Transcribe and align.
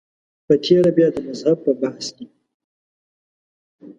په 0.45 0.53
تېره 0.63 0.91
بیا 0.97 1.07
د 1.13 1.17
مذهب 1.27 1.57
په 1.65 1.71
بحث 1.81 2.07
کې. 2.15 2.25